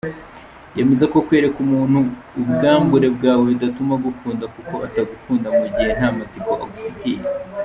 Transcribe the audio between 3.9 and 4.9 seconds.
agukunda kuko